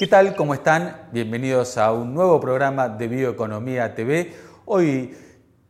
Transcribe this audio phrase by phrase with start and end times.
[0.00, 0.34] ¿Qué tal?
[0.34, 1.08] ¿Cómo están?
[1.12, 4.32] Bienvenidos a un nuevo programa de Bioeconomía TV.
[4.64, 5.14] Hoy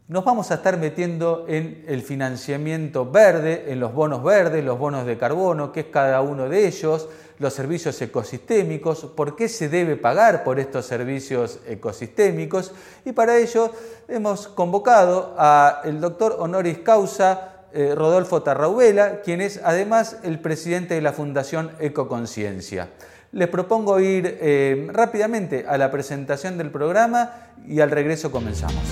[0.06, 5.04] nos vamos a estar metiendo en el financiamiento verde, en los bonos verdes, los bonos
[5.04, 7.08] de carbono, qué es cada uno de ellos,
[7.40, 12.72] los servicios ecosistémicos, por qué se debe pagar por estos servicios ecosistémicos.
[13.04, 13.72] Y para ello
[14.06, 21.00] hemos convocado al doctor honoris causa eh, Rodolfo Tarraubela, quien es además el presidente de
[21.00, 22.90] la Fundación Ecoconciencia
[23.32, 28.82] les propongo ir eh, rápidamente a la presentación del programa y al regreso comenzamos.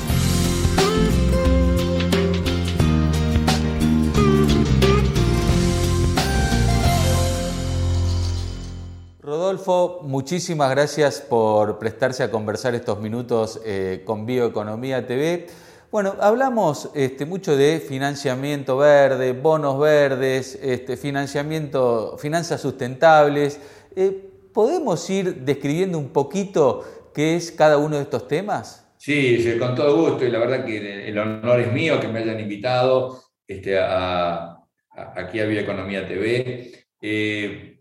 [9.20, 15.48] Rodolfo, muchísimas gracias por prestarse a conversar estos minutos eh, con Bioeconomía TV.
[15.90, 23.58] Bueno, hablamos este, mucho de financiamiento verde, bonos verdes, este, financiamiento, finanzas sustentables.
[23.96, 24.27] Eh,
[24.58, 28.92] ¿Podemos ir describiendo un poquito qué es cada uno de estos temas?
[28.96, 32.40] Sí, con todo gusto y la verdad que el honor es mío que me hayan
[32.40, 34.58] invitado este, a,
[34.90, 36.72] aquí a Bioeconomía TV.
[37.00, 37.78] Eh,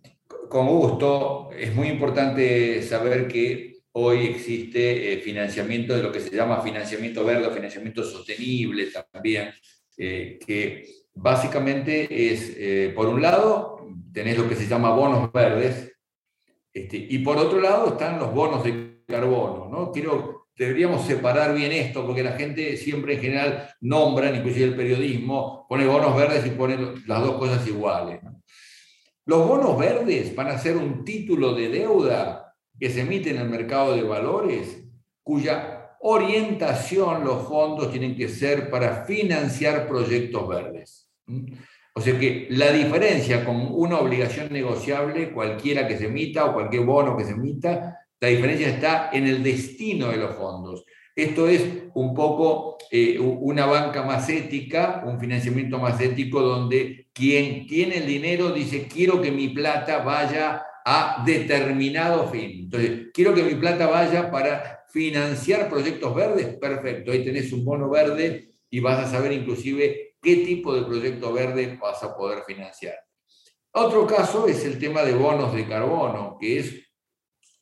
[0.47, 6.29] con gusto, es muy importante saber que hoy existe eh, financiamiento de lo que se
[6.29, 9.49] llama financiamiento verde financiamiento sostenible también,
[9.97, 15.96] eh, que básicamente es, por un lado, tenés lo que se llama bonos verdes,
[16.77, 19.67] este, y por otro lado están los bonos de carbono.
[19.69, 19.91] ¿no?
[19.91, 25.65] Quiero, deberíamos separar bien esto, porque la gente siempre en general nombra, inclusive el periodismo,
[25.67, 28.19] pone bonos verdes y pone las dos cosas iguales.
[29.25, 33.49] Los bonos verdes van a ser un título de deuda que se emite en el
[33.49, 34.83] mercado de valores,
[35.23, 41.09] cuya orientación los fondos tienen que ser para financiar proyectos verdes.
[41.97, 46.83] O sea que la diferencia con una obligación negociable, cualquiera que se emita o cualquier
[46.83, 50.85] bono que se emita, la diferencia está en el destino de los fondos.
[51.15, 51.65] Esto es
[51.95, 58.05] un poco eh, una banca más ética, un financiamiento más ético, donde quien tiene el
[58.05, 62.65] dinero dice, quiero que mi plata vaya a determinado fin.
[62.65, 67.89] Entonces, quiero que mi plata vaya para financiar proyectos verdes, perfecto, ahí tenés un bono
[67.89, 72.95] verde y vas a saber inclusive qué tipo de proyecto verde vas a poder financiar.
[73.71, 76.83] Otro caso es el tema de bonos de carbono, que es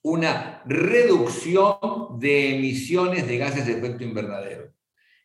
[0.01, 1.77] una reducción
[2.17, 4.73] de emisiones de gases de efecto invernadero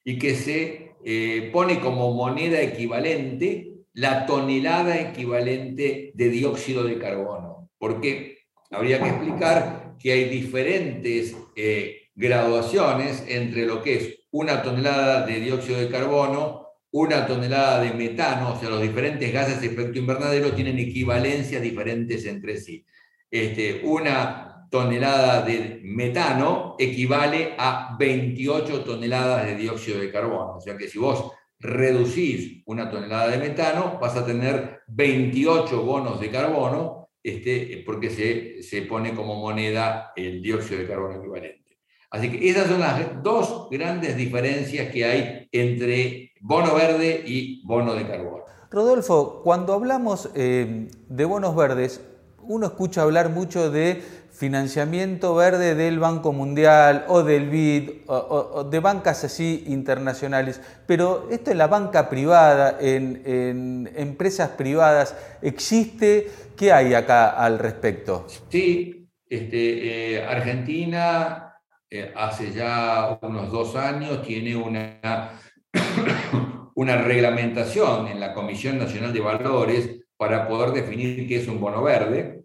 [0.04, 7.70] y que se eh, pone como moneda equivalente la tonelada equivalente de dióxido de carbono.
[7.78, 8.40] Porque
[8.70, 15.40] habría que explicar que hay diferentes eh, graduaciones entre lo que es una tonelada de
[15.40, 20.52] dióxido de carbono una tonelada de metano, o sea, los diferentes gases de efecto invernadero
[20.52, 22.84] tienen equivalencias diferentes entre sí.
[23.30, 30.56] Este, una tonelada de metano equivale a 28 toneladas de dióxido de carbono.
[30.56, 36.20] O sea que si vos reducís una tonelada de metano, vas a tener 28 bonos
[36.20, 41.69] de carbono, este, porque se, se pone como moneda el dióxido de carbono equivalente.
[42.10, 47.94] Así que esas son las dos grandes diferencias que hay entre bono verde y bono
[47.94, 48.44] de carbono.
[48.68, 52.00] Rodolfo, cuando hablamos eh, de bonos verdes,
[52.42, 58.80] uno escucha hablar mucho de financiamiento verde del Banco Mundial o del BID o, de
[58.80, 66.28] bancas así internacionales, pero esto en la banca privada, en, empresas privadas, ¿existe?
[66.56, 68.26] ¿Qué hay acá al respecto?
[68.48, 71.49] Sí, este, eh, Argentina
[71.90, 75.32] eh, hace ya unos dos años tiene una
[76.74, 81.82] una reglamentación en la Comisión Nacional de Valores para poder definir qué es un bono
[81.82, 82.44] verde.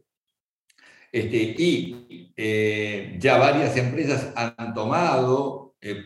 [1.11, 6.03] Este, y eh, ya varias empresas han tomado eh,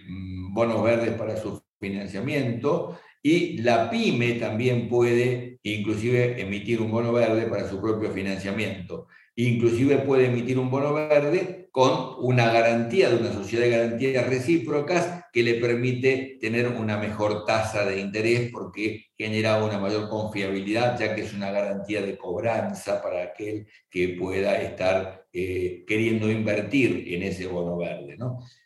[0.52, 7.48] bonos verdes para su financiamiento y la pyme también puede inclusive emitir un bono verde
[7.48, 9.08] para su propio financiamiento.
[9.36, 15.24] Inclusive puede emitir un bono verde con una garantía de una sociedad de garantías recíprocas
[15.32, 21.16] que le permite tener una mejor tasa de interés porque genera una mayor confiabilidad, ya
[21.16, 27.24] que es una garantía de cobranza para aquel que pueda estar eh, queriendo invertir en
[27.24, 28.18] ese bono verde.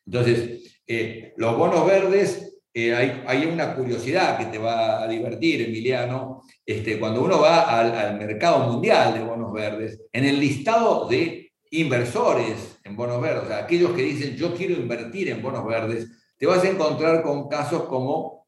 [0.07, 2.95] Entonces, eh, los bonos verdes eh,
[3.27, 6.41] hay, una curiosidad que te va a divertir, Emiliano.
[6.65, 11.42] Este, cuando uno va al, mercado mundial de bonos verdes, en el listado de
[11.73, 16.07] inversores en bonos verdes, o sea, aquellos que dicen yo quiero invertir en bonos verdes,
[16.37, 18.47] te vas a encontrar con casos como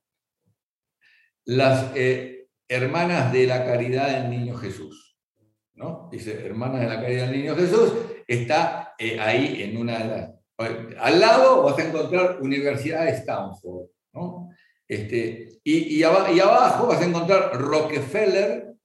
[1.45, 5.17] las eh, hermanas de la caridad del niño Jesús.
[5.73, 6.09] ¿no?
[6.11, 7.93] Dice, hermanas de la caridad del niño Jesús,
[8.27, 10.31] está eh, ahí en una de las...
[10.99, 14.49] Al lado vas a encontrar Universidad de Stanford, ¿no?
[14.87, 18.75] Este, y, y, abajo vas a encontrar Rockefeller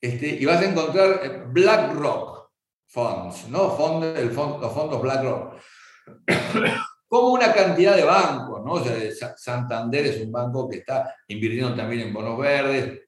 [0.00, 2.35] este, y vas a encontrar eh, BlackRock
[2.86, 4.02] Funds, ¿no?
[4.02, 5.54] el los fondos BlackRock.
[7.08, 8.72] Como una cantidad de bancos, ¿no?
[8.72, 13.02] O sea, Santander es un banco que está invirtiendo también en bonos verdes.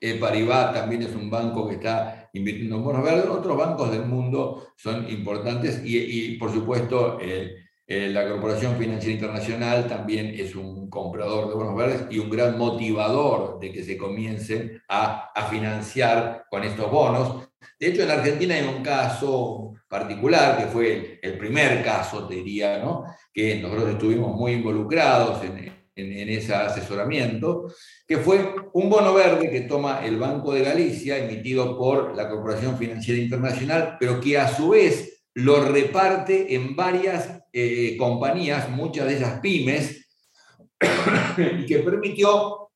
[0.00, 3.26] Eh, Paribas también es un banco que está invirtiendo en bonos verdes.
[3.26, 9.12] Otros bancos del mundo son importantes y, y por supuesto, eh, eh, la Corporación Financiera
[9.12, 13.98] Internacional también es un comprador de bonos verdes y un gran motivador de que se
[13.98, 17.48] comiencen a, financiar con estos bonos.
[17.78, 22.78] De hecho, en Argentina hay un caso particular, que fue el, primer caso, te diría,
[22.78, 23.04] ¿no?
[23.32, 27.70] que nosotros estuvimos muy involucrados en, en, ese asesoramiento,
[28.06, 32.78] que fue un bono verde que toma el Banco de Galicia, emitido por la Corporación
[32.78, 39.14] Financiera Internacional, pero que a su vez lo reparte en varias eh, compañías, muchas de
[39.14, 40.08] esas pymes,
[41.58, 42.70] y que permitió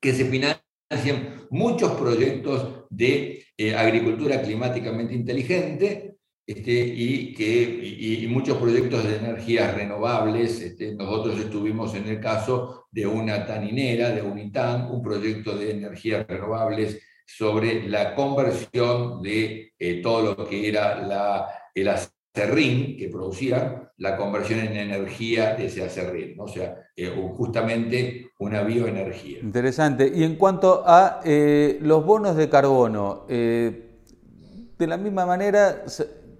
[0.00, 6.16] que se financien muchos proyectos de eh, agricultura climáticamente inteligente
[6.46, 10.60] este, y, que, muchos proyectos de energías renovables.
[10.60, 16.26] Este, nosotros estuvimos en el caso de una taninera, de Unitan, un proyecto de energías
[16.26, 17.00] renovables
[17.36, 24.16] sobre la conversión de eh, todo lo que era la, el acerrín que producía, la
[24.16, 29.40] conversión en energía de ese acerrín, o sea, eh, justamente una bioenergía.
[29.40, 30.10] Interesante.
[30.14, 35.84] Y en cuanto a eh, los bonos de carbono, de la misma manera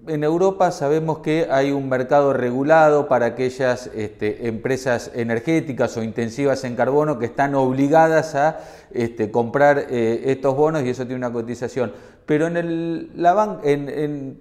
[0.06, 6.64] en Europa sabemos que hay un mercado regulado para aquellas este, empresas energéticas o intensivas
[6.64, 8.60] en carbono que están obligadas a
[8.92, 11.92] este, comprar eh, estos bonos y eso tiene una cotización.
[12.26, 14.40] Pero en el, la en en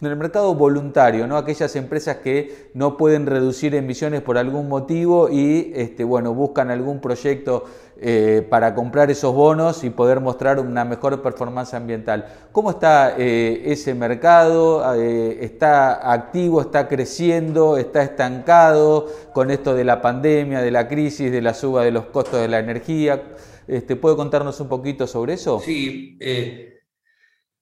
[0.00, 1.36] el mercado voluntario, ¿no?
[1.36, 7.00] aquellas empresas que no pueden reducir emisiones por algún motivo y este, bueno, buscan algún
[7.00, 7.64] proyecto
[8.00, 12.26] eh, para comprar esos bonos y poder mostrar una mejor performance ambiental.
[12.52, 14.94] ¿Cómo está eh, ese mercado?
[14.94, 16.60] Eh, ¿Está activo?
[16.60, 17.76] ¿Está creciendo?
[17.76, 22.06] ¿Está estancado con esto de la pandemia, de la crisis, de la suba de los
[22.06, 23.20] costos de la energía?
[23.66, 25.58] Este, ¿Puede contarnos un poquito sobre eso?
[25.58, 26.16] Sí.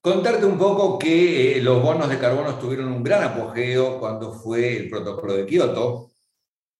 [0.06, 4.76] Contarte un poco que eh, los bonos de carbono tuvieron un gran apogeo cuando fue
[4.76, 6.12] el protocolo de Kioto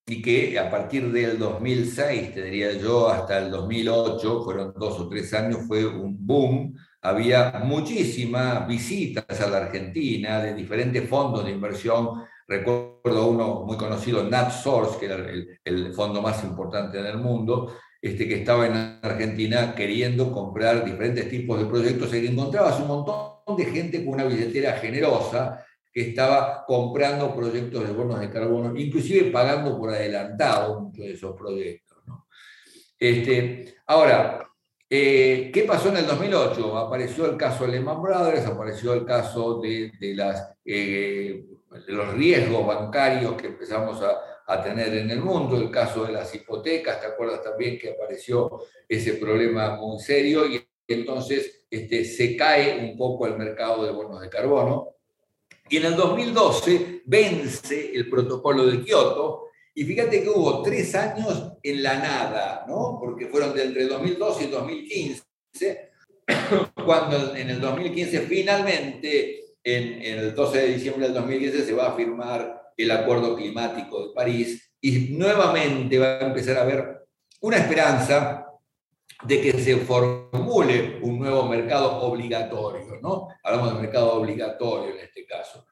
[0.07, 5.09] y que a partir del 2006, te diría yo, hasta el 2008, fueron dos o
[5.09, 6.77] tres años, fue un boom.
[7.03, 12.23] Había muchísimas visitas a la Argentina de diferentes fondos de inversión.
[12.47, 17.73] Recuerdo uno muy conocido, NatSource, que era el, el fondo más importante en el mundo,
[18.07, 22.87] este, que estaba en Argentina queriendo comprar diferentes tipos de proyectos y que encontrabas un
[22.87, 28.79] montón de gente con una billetera generosa que estaba comprando proyectos de bonos de carbono,
[28.79, 31.99] inclusive pagando por adelantado muchos de esos proyectos.
[32.99, 34.47] Este, ahora,
[34.89, 36.79] eh, ¿qué pasó en el 2008?
[36.79, 41.45] Apareció el caso de Lehman Brothers, apareció el caso de, las, eh,
[41.87, 46.13] de los riesgos bancarios que empezamos a, a tener en el mundo, el caso de
[46.13, 50.47] las hipotecas, ¿te acuerdas también que apareció ese problema muy serio?
[50.47, 54.95] Y entonces este, se cae un poco el mercado de bonos de carbono.
[55.69, 61.53] Y en el 2012 vence el protocolo de Kioto, y fíjate que hubo tres años
[61.63, 62.97] en la nada, ¿no?
[62.99, 65.91] Porque fueron de entre 2012 y 2015,
[66.85, 71.89] cuando en el 2015 finalmente, en, en el 12 de diciembre del 2015, se va
[71.89, 77.07] a firmar el Acuerdo Climático de París y nuevamente va a empezar a haber
[77.41, 78.47] una esperanza
[79.25, 83.29] de que se formule un nuevo mercado obligatorio, ¿no?
[83.43, 85.67] Hablamos de mercado obligatorio en este caso.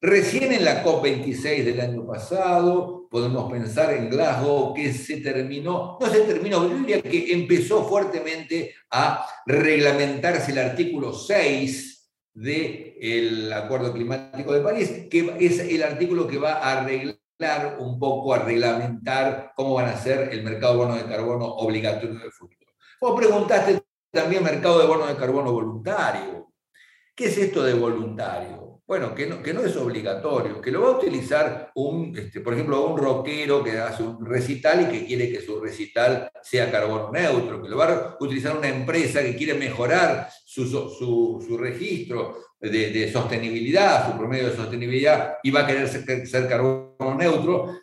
[0.00, 6.06] Recién en la COP26 del año pasado, podemos pensar en Glasgow, que se terminó, no
[6.08, 12.10] se terminó, yo que empezó fuertemente a reglamentarse el artículo 6
[13.00, 18.34] del Acuerdo Climático de París, que es el artículo que va a arreglar un poco,
[18.34, 22.72] a reglamentar cómo van a ser el mercado de bonos de carbono obligatorio del futuro.
[23.00, 26.52] Vos preguntaste también mercado de bonos de carbono voluntario.
[27.14, 28.66] ¿Qué es esto de voluntario?
[28.86, 32.54] Bueno, que no, que no es obligatorio, que lo va a utilizar un, este, por
[32.54, 37.10] ejemplo, un rockero que hace un recital y que quiere que su recital sea carbono
[37.10, 42.45] neutro, que lo va a utilizar una empresa que quiere mejorar su, su, su registro
[42.60, 47.78] de, de, sostenibilidad, su promedio de sostenibilidad, y va a querer ser, carbono neutro,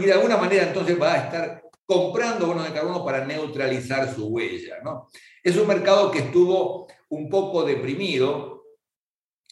[0.00, 4.28] y de alguna manera entonces va a estar comprando bonos de carbono para neutralizar su
[4.28, 4.78] huella.
[4.82, 5.08] ¿no?
[5.42, 8.62] Es un mercado que estuvo un poco deprimido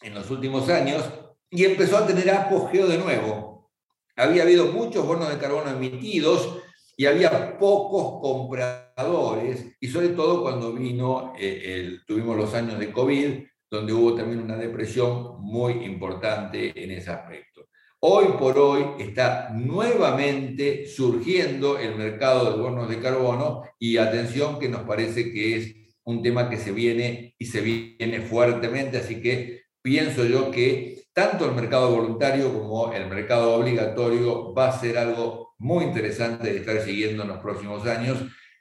[0.02, 1.02] en los últimos años
[1.50, 3.72] y empezó a tener apogeo de nuevo.
[4.16, 6.58] Había habido muchos bonos de carbono emitidos
[6.96, 13.44] y había pocos compradores, y sobre todo cuando vino, eh, tuvimos los años de COVID,
[13.70, 17.68] donde hubo también una depresión muy importante en ese aspecto.
[18.00, 24.68] Hoy por hoy está nuevamente surgiendo el mercado de bonos de carbono y atención que
[24.68, 29.62] nos parece que es un tema que se viene y se viene fuertemente, así que
[29.82, 35.54] pienso yo que tanto el mercado voluntario como el mercado obligatorio va a ser algo
[35.58, 38.18] muy interesante de estar siguiendo en los próximos años,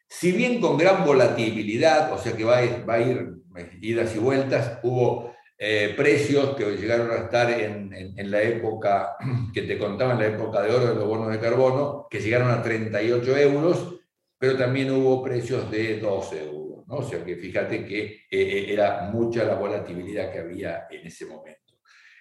[0.09, 3.37] si bien con gran volatilidad, o sea que va va a ir
[3.81, 9.15] idas y vueltas, hubo eh, precios que llegaron a estar en, en, la época
[9.53, 12.51] que te contaba, en la época de oro de los bonos de carbono, que llegaron
[12.51, 13.95] a 38 euros,
[14.37, 16.87] pero también hubo precios de 12 euros.
[16.87, 16.97] ¿no?
[16.97, 21.25] O sea que fíjate que eh, eh, era mucha la volatilidad que había en ese
[21.25, 21.57] momento.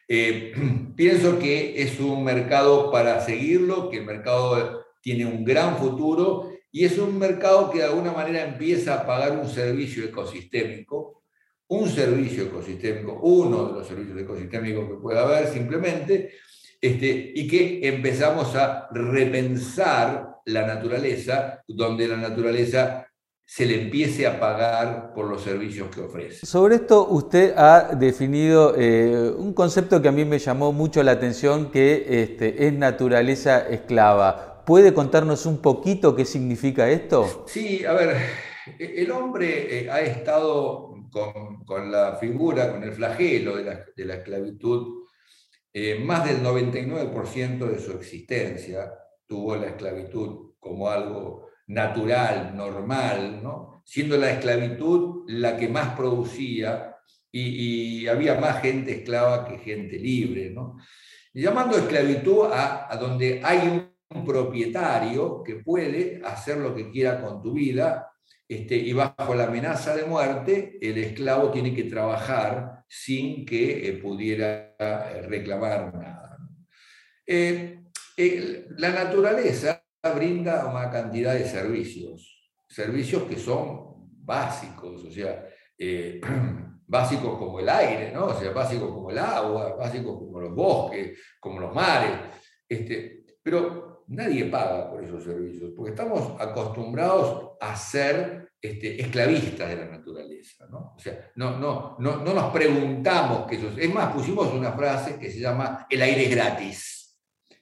[0.96, 6.84] Pienso que es un mercado para seguirlo, que el mercado tiene un gran futuro y
[6.84, 11.22] es un mercado que de alguna manera empieza a pagar un servicio ecosistémico,
[11.68, 16.34] un servicio ecosistémico, uno de los servicios ecosistémicos que pueda haber simplemente,
[16.78, 23.06] este, y que empezamos a repensar la naturaleza, donde la naturaleza
[23.42, 26.44] se le empiece a pagar por los servicios que ofrece.
[26.44, 31.12] Sobre esto usted ha definido eh, un concepto que a mí me llamó mucho la
[31.12, 34.55] atención, que este, es naturaleza esclava.
[34.66, 37.44] ¿Puede contarnos un poquito qué significa esto?
[37.46, 38.16] Sí, a ver,
[38.80, 40.92] el hombre eh, ha estado
[41.64, 45.04] con, la figura, con el flagelo de la, esclavitud,
[45.72, 48.92] eh, más del 99% de su existencia
[49.24, 53.82] tuvo la esclavitud como algo natural, normal, ¿no?
[53.84, 56.96] siendo la esclavitud la que más producía
[57.30, 60.50] y, había más gente esclava que gente libre.
[60.50, 60.76] ¿no?
[61.32, 67.42] llamando esclavitud a, a donde hay un, propietario que puede hacer lo que quiera con
[67.42, 68.10] tu vida
[68.48, 73.92] este, y bajo la amenaza de muerte, el esclavo tiene que trabajar sin que eh,
[73.94, 76.38] pudiera eh, reclamar nada.
[77.26, 77.80] Eh,
[78.76, 79.84] la naturaleza
[80.14, 85.44] brinda una cantidad de servicios, servicios que son básicos, o sea,
[86.86, 88.26] básicos como el aire, ¿no?
[88.26, 92.12] o sea, básicos como el agua, básicos como los bosques, como los mares,
[92.68, 99.76] este, pero nadie paga por esos servicios, porque estamos acostumbrados a ser este, esclavistas de
[99.76, 100.94] la naturaleza, ¿no?
[100.96, 103.78] O sea, no, no, no, no nos preguntamos qué eso es.
[103.78, 107.18] Es más, pusimos una frase que se llama el aire es gratis.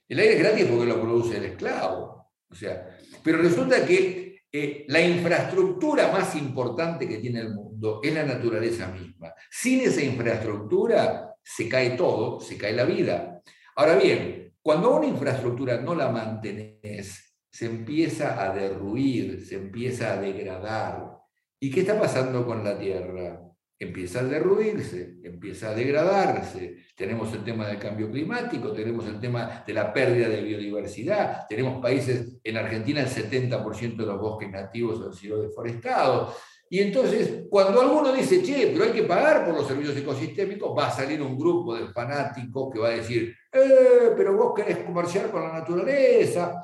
[0.09, 2.31] El aire es gratis porque lo produce el esclavo.
[2.49, 8.15] O sea, pero resulta que eh, la infraestructura más importante que tiene el mundo es
[8.15, 9.35] la naturaleza misma.
[9.51, 13.43] Sin esa infraestructura se cae todo, se cae la vida.
[13.77, 20.17] Ahora bien, cuando una infraestructura no la mantenés, se empieza a derruir, se empieza a
[20.17, 21.19] degradar.
[21.61, 23.45] ¿Y qué está pasando con la Tierra?
[23.79, 26.77] empieza a derruirse, empieza a degradarse.
[26.97, 31.83] Tenemos el tema del cambio climático, tenemos el tema de la pérdida de biodiversidad, tenemos
[31.83, 36.37] países, en Argentina el 70% de los bosques nativos han sido deforestados.
[36.71, 40.89] Y entonces, cuando alguno dice, che, pero hay que pagar por los servicios ecosistémicos, va
[40.89, 45.31] a salir un grupo de fanáticos que va a decir, eh, pero vos querés comerciar
[45.31, 46.63] con la naturaleza.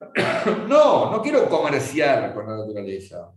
[0.68, 3.30] no, no quiero comerciar con la naturaleza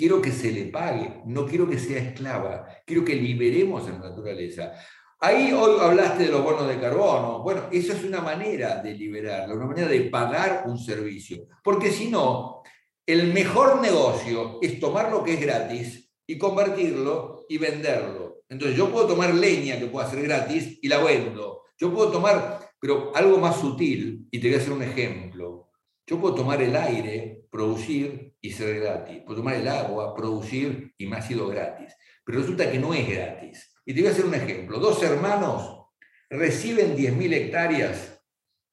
[0.00, 3.98] quiero que se le pague, no quiero que sea esclava, quiero que liberemos a la
[3.98, 4.72] naturaleza.
[5.20, 7.42] Ahí hoy hablaste de los bonos de carbono.
[7.42, 11.46] Bueno, esa es una manera de liberarla, una manera de pagar un servicio.
[11.62, 12.62] Porque si no,
[13.04, 18.44] el mejor negocio es tomar lo que es gratis y convertirlo y venderlo.
[18.48, 21.64] Entonces yo puedo tomar leña que pueda ser gratis y la vendo.
[21.80, 25.70] Yo puedo tomar, pero algo más sutil, y te voy a hacer un ejemplo.
[26.06, 29.22] Yo puedo tomar el aire, producir y ser gratis.
[29.24, 31.94] Puedo tomar el agua, producir y me ha sido gratis.
[32.24, 33.72] Pero resulta que no es gratis.
[33.86, 34.78] Y te voy a hacer un ejemplo.
[34.78, 35.86] Dos hermanos
[36.28, 38.22] reciben 10.000 hectáreas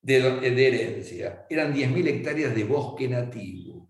[0.01, 1.45] de, herencia.
[1.49, 3.87] Eran 10.000 hectáreas de bosque nativo.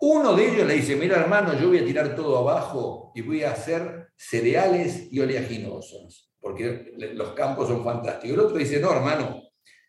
[0.00, 3.42] Uno de ellos le dice, mira hermano, yo voy a tirar todo abajo y voy
[3.42, 8.36] a hacer cereales y oleaginosas, porque los campos son fantásticos.
[8.36, 9.42] El otro dice, no hermano,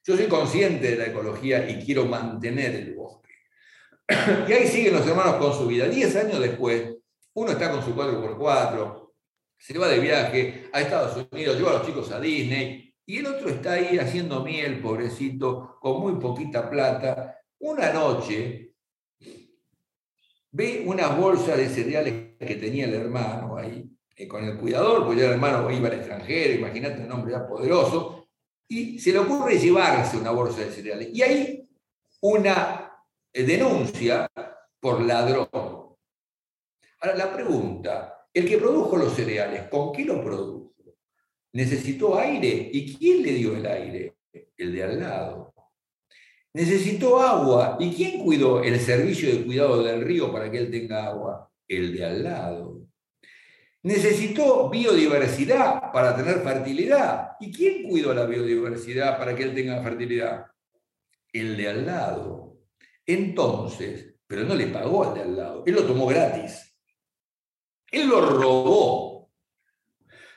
[0.06, 3.34] yo soy consciente de la ecología y quiero mantener el bosque.
[4.48, 5.90] Y ahí siguen los hermanos con su vida.
[5.90, 6.96] Diez años después,
[7.34, 9.12] uno está con su 4x4,
[9.58, 13.26] se va de viaje a Estados Unidos, lleva a los chicos a Disney, y el
[13.26, 17.38] otro está ahí haciendo miel, pobrecito, con muy poquita plata.
[17.60, 18.72] Una noche
[20.52, 25.22] ve una bolsa de cereales que tenía el hermano ahí, eh, con el cuidador, porque
[25.22, 28.28] ya el hermano iba al extranjero, imagínate un hombre ya poderoso,
[28.68, 31.10] y se le ocurre llevarse una bolsa de cereales.
[31.14, 31.70] Y hay
[32.22, 32.92] una
[33.34, 34.30] eh, denuncia
[34.80, 35.50] por ladrón.
[35.52, 40.74] Ahora la pregunta, el que produjo los cereales, ¿con qué lo produjo?
[41.54, 42.70] ¿Necesitó aire?
[42.72, 44.16] ¿Y quién le dio el aire?
[44.58, 45.54] El de al lado.
[46.54, 47.78] ¿Necesitó agua?
[47.80, 51.52] ¿Y quién cuidó el servicio de cuidado del río para que él tenga agua?
[51.68, 52.88] El de al lado.
[53.86, 57.34] Necesitó biodiversidad para tener fertilidad.
[57.40, 60.48] ¿Y quién cuidó la biodiversidad para que él tenga fertilidad?
[61.32, 62.58] El de al lado.
[63.06, 66.76] Entonces, pero no le pagó al de al lado, él lo tomó gratis.
[67.92, 69.32] Él lo robó.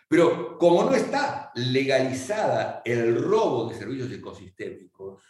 [0.08, 5.24] Pero como no está legalizada el robo de servicios ecosistémicos,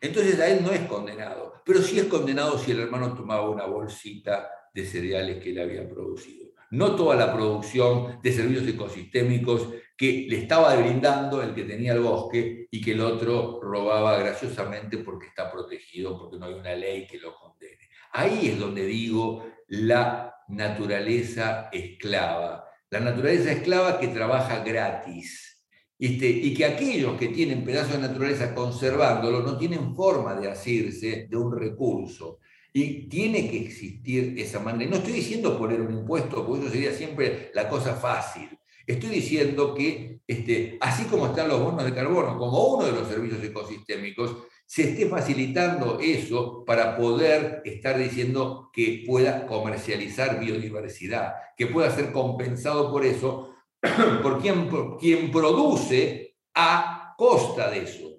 [0.00, 1.54] entonces a él no es condenado.
[1.64, 5.88] Pero sí es condenado si el hermano tomaba una bolsita de cereales que él había
[5.88, 11.92] producido no toda la producción de servicios ecosistémicos que le estaba brindando el que tenía
[11.92, 16.74] el bosque y que el otro robaba graciosamente porque está protegido, porque no hay una
[16.74, 17.78] ley que lo condene.
[18.12, 22.64] Ahí es donde digo la naturaleza esclava.
[22.90, 25.52] La naturaleza esclava que trabaja gratis.
[25.96, 31.28] Este, y que aquellos que tienen pedazos de naturaleza conservándolo no tienen forma de asirse
[31.30, 32.40] de un recurso.
[32.76, 34.90] Y tiene que existir esa manera.
[34.90, 38.48] No estoy diciendo poner un impuesto, porque eso sería siempre la cosa fácil.
[38.84, 43.06] Estoy diciendo que, este, así como están los bonos de carbono, como uno de los
[43.06, 51.68] servicios ecosistémicos, se esté facilitando eso para poder estar diciendo que pueda comercializar biodiversidad, que
[51.68, 53.54] pueda ser compensado por eso,
[54.22, 58.13] por quien, por quien produce a costa de eso.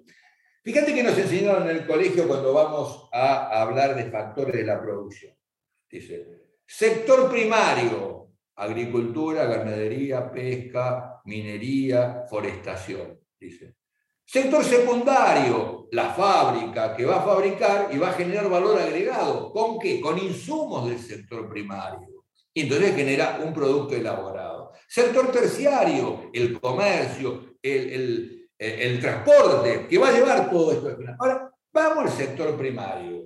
[0.66, 4.82] Fíjate que nos enseñaron en el colegio cuando vamos a hablar de factores de la
[4.82, 5.32] producción.
[5.88, 6.26] Dice,
[6.66, 13.16] sector primario, agricultura, ganadería, pesca, minería, forestación.
[13.38, 13.76] Dice.
[14.24, 19.52] Sector secundario, la fábrica que va a fabricar y va a generar valor agregado.
[19.52, 20.00] ¿Con qué?
[20.00, 22.24] Con insumos del sector primario.
[22.52, 24.72] Y entonces genera un producto elaborado.
[24.88, 30.96] Sector terciario, el comercio, el eh, el transporte, que va a llevar todo esto.
[31.18, 33.24] Ahora, vamos al sector primario.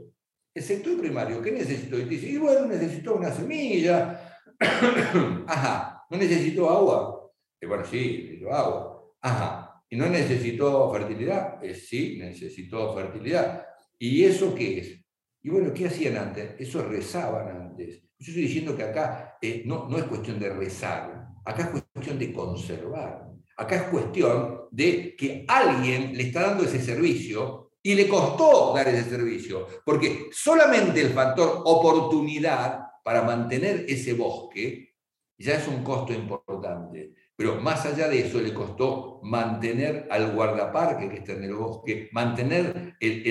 [0.52, 1.96] El sector primario, ¿qué necesito?
[1.98, 4.38] Y dice, y bueno, necesito una semilla.
[5.46, 7.30] Ajá, ¿no necesito agua?
[7.66, 9.14] Bueno, sí, necesito agua.
[9.20, 11.62] Ajá, ¿y no necesito fertilidad?
[11.62, 13.66] Eh, sí, necesito fertilidad.
[13.98, 15.04] ¿Y eso qué es?
[15.42, 16.54] Y bueno, ¿qué hacían antes?
[16.58, 18.02] Eso rezaban antes.
[18.18, 22.18] Yo estoy diciendo que acá eh, no, no es cuestión de rezar, acá es cuestión
[22.18, 23.29] de conservar.
[23.60, 28.88] Acá es cuestión de que alguien le está dando ese servicio y le costó dar
[28.88, 34.94] ese servicio, porque solamente el factor oportunidad para mantener ese bosque
[35.36, 37.12] ya es un costo importante.
[37.36, 42.08] Pero más allá de eso, le costó mantener al guardaparque que está en el bosque,
[42.12, 43.26] mantener el,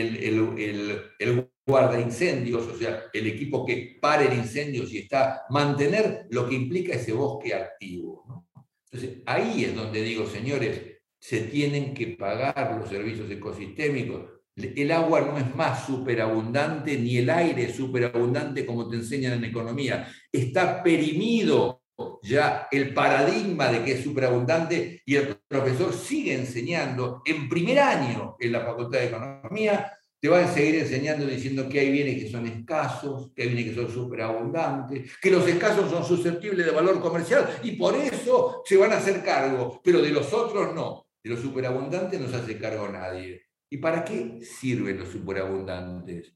[1.17, 6.47] el, guarda incendios, o sea, el equipo que pare el incendio si está, mantener lo
[6.47, 8.25] que implica ese bosque activo.
[8.27, 8.48] ¿no?
[8.91, 14.31] Entonces, ahí es donde digo, señores, se tienen que pagar los servicios ecosistémicos.
[14.55, 19.45] El agua no es más superabundante, ni el aire es superabundante como te enseñan en
[19.45, 20.07] economía.
[20.31, 21.83] Está perimido
[22.23, 28.35] ya el paradigma de que es superabundante y el profesor sigue enseñando en primer año
[28.39, 32.29] en la Facultad de Economía te van a seguir enseñando diciendo que hay bienes que
[32.29, 36.99] son escasos, que hay bienes que son superabundantes, que los escasos son susceptibles de valor
[36.99, 41.05] comercial y por eso se van a hacer cargo, pero de los otros no.
[41.23, 43.43] De los superabundantes no se hace cargo nadie.
[43.69, 46.33] ¿Y para qué sirven los superabundantes?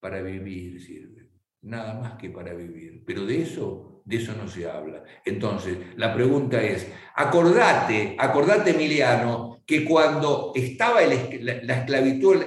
[0.00, 1.30] Para vivir sirven,
[1.62, 3.04] nada más que para vivir.
[3.06, 5.04] Pero de eso, de eso no se habla.
[5.24, 12.44] Entonces, la pregunta es, acordate, acordate Emiliano, que cuando estaba la, esclavitud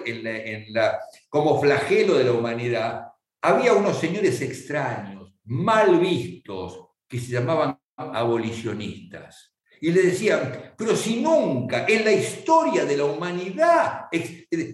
[1.29, 3.07] como flagelo de la humanidad,
[3.41, 9.55] había unos señores extraños, mal vistos, que se llamaban abolicionistas.
[9.81, 14.05] Y le decían, pero si nunca en la historia de la humanidad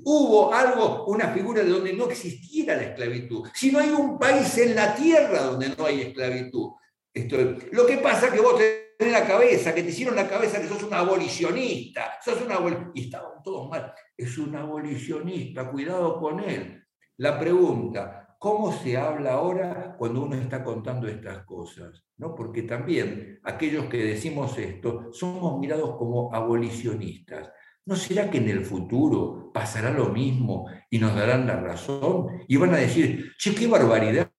[0.06, 4.58] hubo algo, una figura de donde no existiera la esclavitud, si no hay un país
[4.58, 6.72] en la tierra donde no hay esclavitud.
[7.14, 7.38] Esto,
[7.72, 8.62] lo que pasa es que vos
[9.02, 13.06] en la cabeza, que te hicieron la cabeza que sos un abolicionista, sos un y
[13.06, 13.94] estaban todos mal.
[14.18, 16.84] Es un abolicionista, cuidado con él.
[17.18, 22.04] La pregunta, ¿cómo se habla ahora cuando uno está contando estas cosas?
[22.18, 22.34] ¿No?
[22.34, 27.52] Porque también aquellos que decimos esto somos mirados como abolicionistas.
[27.86, 32.28] ¿No será que en el futuro pasará lo mismo y nos darán la razón?
[32.48, 34.31] Y van a decir, che, qué barbaridad,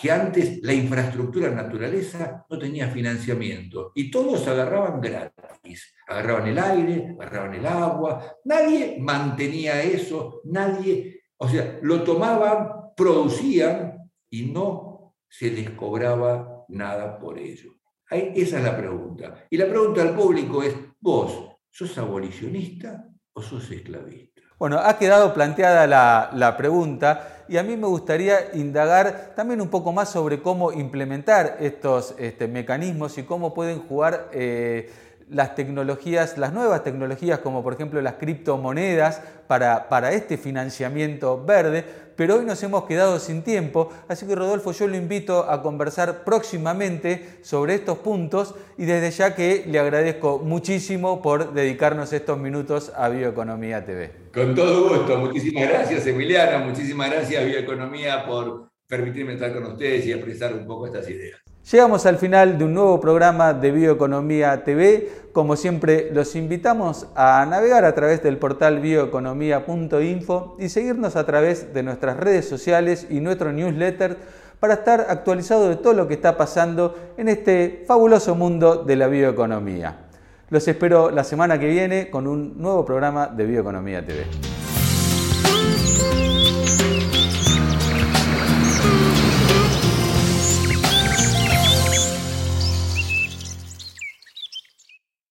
[0.00, 5.94] que antes la infraestructura naturaleza no tenía financiamiento y todos agarraban gratis.
[6.06, 14.10] Agarraban el aire, agarraban el agua, nadie mantenía eso, nadie, o sea, lo tomaban, producían
[14.30, 17.74] y no se les cobraba nada por ello.
[18.10, 19.46] Esa es la pregunta.
[19.50, 24.42] Y la pregunta al público es, vos, ¿Sos abolicionista o sos esclavista?
[24.58, 29.92] Bueno, ha quedado planteada la, pregunta y a mí me gustaría indagar también un poco
[29.92, 34.90] más sobre cómo implementar estos este, mecanismos y cómo pueden jugar eh,
[35.30, 41.84] las tecnologías, las nuevas tecnologías como por ejemplo las criptomonedas para, para este financiamiento verde,
[42.16, 46.24] pero hoy nos hemos quedado sin tiempo, así que Rodolfo yo lo invito a conversar
[46.24, 52.92] próximamente sobre estos puntos y desde ya que le agradezco muchísimo por dedicarnos estos minutos
[52.96, 54.10] a Bioeconomía TV.
[54.34, 60.12] Con todo gusto, muchísimas gracias Emiliano, muchísimas gracias Bioeconomía por permitirme estar con ustedes y
[60.12, 61.47] expresar un poco estas ideas.
[61.70, 65.10] Llegamos al final de un nuevo programa de Bioeconomía TV.
[65.32, 71.74] Como siempre, los invitamos a navegar a través del portal bioeconomía.info y seguirnos a través
[71.74, 74.16] de nuestras redes sociales y nuestro newsletter
[74.60, 79.08] para estar actualizado de todo lo que está pasando en este fabuloso mundo de la
[79.08, 80.06] bioeconomía.
[80.48, 84.24] Los espero la semana que viene con un nuevo programa de Bioeconomía TV.